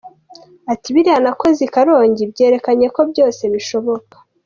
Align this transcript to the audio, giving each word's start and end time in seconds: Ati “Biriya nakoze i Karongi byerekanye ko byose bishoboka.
Ati 0.73 0.87
“Biriya 0.93 1.19
nakoze 1.25 1.59
i 1.63 1.69
Karongi 1.73 2.31
byerekanye 2.31 2.87
ko 2.95 3.01
byose 3.11 3.41
bishoboka. 3.53 4.15